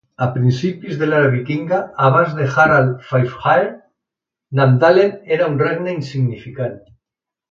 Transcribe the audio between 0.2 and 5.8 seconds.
A principis de l'era vikinga, abans de Harald Fairhair, Namdalen era un